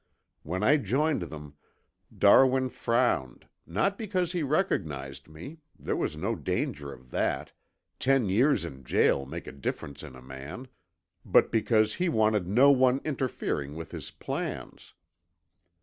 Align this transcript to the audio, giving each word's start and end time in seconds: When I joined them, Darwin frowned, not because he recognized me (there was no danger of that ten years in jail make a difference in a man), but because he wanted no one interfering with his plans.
When 0.41 0.63
I 0.63 0.77
joined 0.77 1.21
them, 1.29 1.57
Darwin 2.17 2.69
frowned, 2.69 3.45
not 3.67 3.99
because 3.99 4.31
he 4.31 4.41
recognized 4.41 5.27
me 5.27 5.59
(there 5.77 5.95
was 5.95 6.17
no 6.17 6.33
danger 6.35 6.91
of 6.91 7.11
that 7.11 7.51
ten 7.99 8.27
years 8.27 8.65
in 8.65 8.83
jail 8.83 9.27
make 9.27 9.45
a 9.45 9.51
difference 9.51 10.01
in 10.01 10.15
a 10.15 10.21
man), 10.23 10.67
but 11.23 11.51
because 11.51 11.93
he 11.93 12.09
wanted 12.09 12.47
no 12.47 12.71
one 12.71 12.99
interfering 13.05 13.75
with 13.75 13.91
his 13.91 14.09
plans. 14.09 14.95